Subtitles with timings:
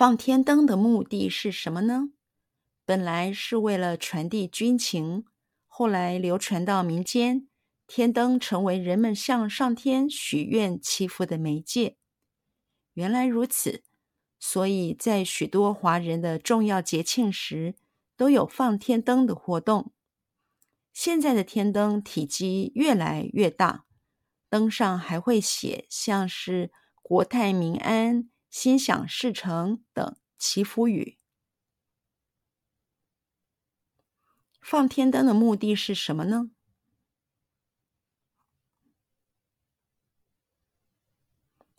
[0.00, 2.08] 放天灯的目的是什么呢？
[2.86, 5.26] 本来是为了传递军情，
[5.66, 7.46] 后来流传到民间，
[7.86, 11.98] 天灯成为人们向上天许愿祈福的媒介。
[12.94, 13.82] 原来如此，
[14.38, 17.74] 所以在许多华人的重要节庆时，
[18.16, 19.92] 都有放天灯的活动。
[20.94, 23.84] 现在的天灯体积越来越大，
[24.48, 26.72] 灯上还会写像是
[27.02, 31.16] “国泰民安”“心想事成”等祈福语。
[34.60, 36.50] 放天灯的目的是什么呢？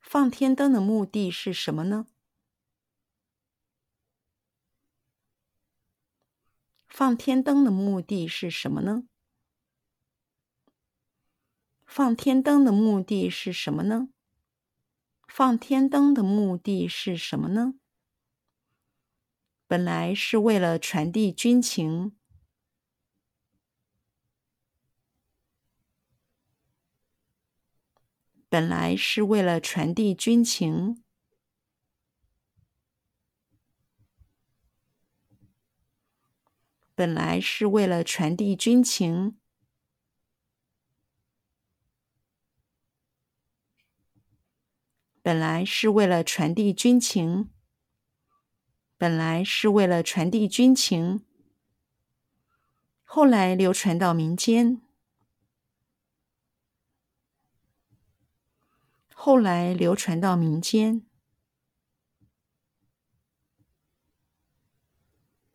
[0.00, 2.06] 放天灯的目的是什么呢？
[6.86, 9.08] 放天灯的目的是什么呢？
[11.84, 14.13] 放天灯的目的是什么呢？
[15.36, 17.74] 放天灯的目的是什么呢？
[19.66, 22.16] 本来是为了传递军情。
[28.48, 31.02] 本来是为了传递军情。
[36.94, 39.36] 本来是为了传递军情。
[45.24, 47.48] 本来是为了传递军情。
[48.98, 51.24] 本来是为了传递军情。
[53.04, 54.82] 后来流传到民间。
[59.14, 61.06] 后来流传到民间。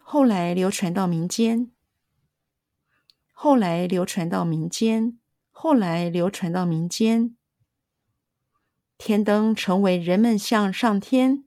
[0.00, 1.70] 后来流传到民间。
[3.34, 5.18] 后来流传到民间。
[5.50, 7.37] 后来流传到民间。
[8.98, 11.44] 天灯成为人们向上天。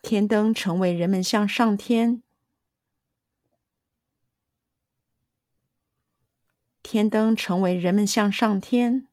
[0.00, 2.22] 天灯成为人们向上天。
[6.82, 9.08] 天灯成为人们向上天。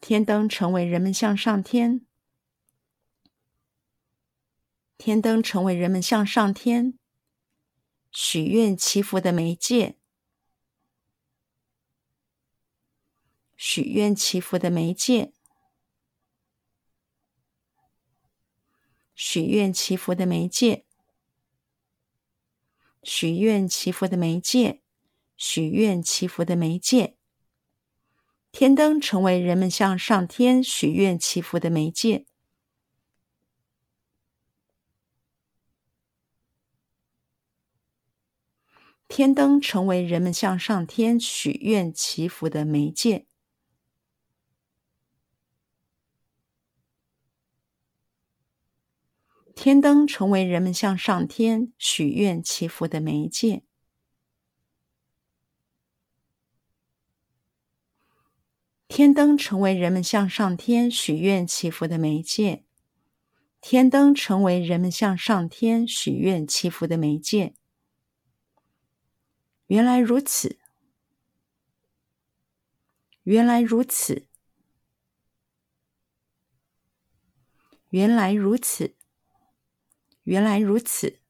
[0.00, 2.06] 天灯成为人们向上天。
[4.98, 6.98] 天灯成为人们向上天。
[8.10, 9.96] 许愿祈福的媒介。
[13.56, 15.32] 许愿祈福的媒介。
[19.14, 20.84] 许愿祈福的媒介。
[23.02, 24.82] 许愿祈福的媒介，
[25.36, 27.16] 许愿祈福的媒介，
[28.50, 32.26] 天灯成为人们向上天许愿祈福的媒介。
[39.08, 43.26] 天灯成为人们向上天许愿祈福的媒介。
[49.54, 53.62] 天灯成为人们向上天许愿祈福的媒介。
[58.88, 62.64] 天灯成为人们向上天许愿祈福的媒介。
[63.60, 67.54] 天灯成为人们向上天许愿祈福的媒介。
[69.66, 70.58] 原来如此。
[73.24, 74.26] 原来如此。
[77.90, 78.96] 原来如此。
[80.24, 81.20] 原来如此，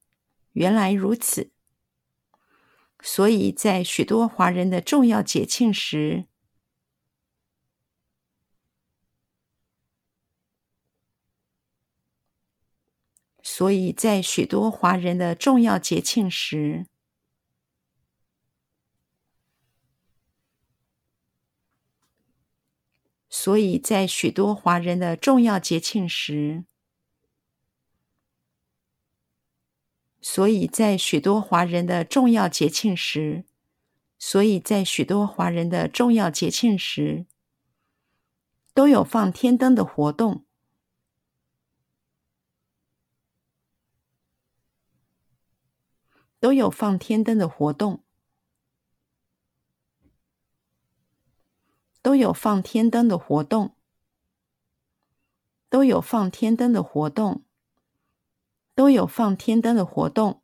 [0.53, 1.53] 原来如此。
[3.03, 6.27] 所以在许多华人的重要节庆时，
[13.43, 16.87] 所以在许多华人的重要节庆时，
[23.47, 26.65] 所以在许多华人的重要节庆时。
[30.21, 33.45] 所以在许多华人的重要节庆时，
[34.19, 37.27] 所以在许多华人的重要节庆时，
[38.75, 40.45] 都有放天灯的活动，
[46.41, 48.03] 都有放天灯的活动，
[52.07, 53.75] 都有放天灯的活动，
[55.69, 57.43] 都有放天灯的活动。
[58.77, 60.41] 都有放天灯的活动。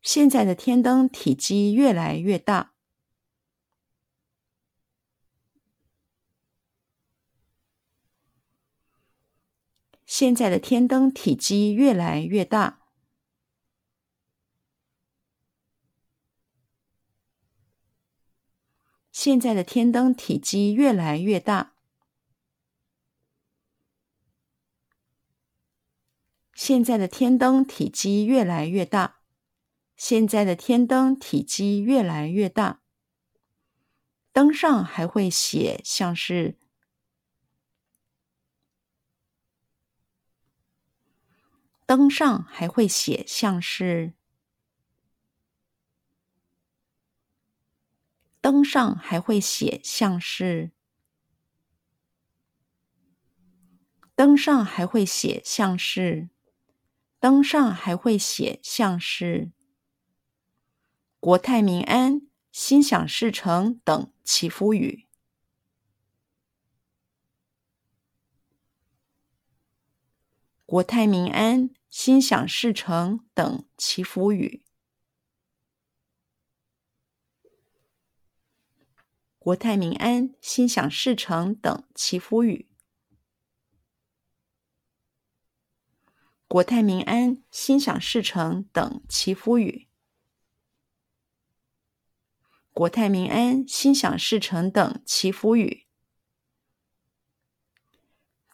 [0.00, 2.72] 现在的天灯体积越来越大。
[10.06, 12.79] 现在的天灯体积越来越大。
[19.22, 21.74] 现在的天灯体积越来越大。
[26.54, 29.20] 现在的天灯体积越来越大。
[29.94, 32.80] 现在的天灯体积越来越大。
[34.32, 36.58] 灯上还会写像是。
[41.84, 44.14] 灯上还会写像是。
[48.40, 50.72] 灯上还会写像是，
[54.14, 56.30] 灯上还会写像是，
[57.18, 59.52] 灯上还会写像是，
[61.18, 65.06] 国泰民安、心想事成等祈福语。
[70.64, 74.62] 国泰民安、心想事成等祈福语。
[79.40, 82.68] 国泰民安、心想事成等祈福语。
[86.46, 89.88] 国泰民安、心想事成等祈福语。
[92.74, 95.86] 国泰民安、心想事成等祈福语。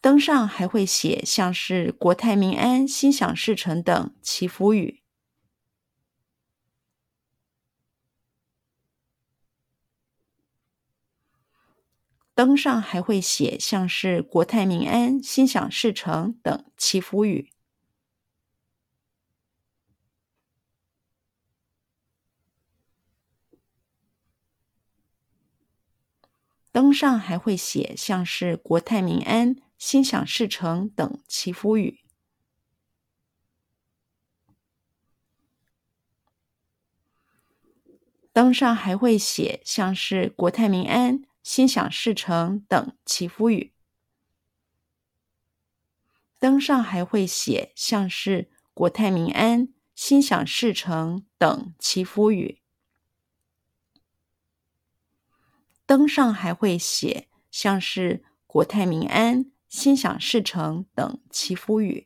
[0.01, 5.06] 灯上还会写像是“国泰民安、心想事成”等祈福语。
[12.37, 17.51] 灯上还会写像是“国泰民安、心想事成”等祈福语。
[26.71, 32.01] 灯上还会写像是“国泰民安、心想事成”等祈福语。
[38.35, 41.23] 灯上还会写像是“国泰民安”。
[41.47, 43.73] 心想事成等祈福语，
[46.41, 52.61] 灯上还会写像是“国泰民安”、“心想事成”等祈福语。
[55.87, 62.06] 灯上还会写像是“国泰民安”、“心想事成”等祈福语。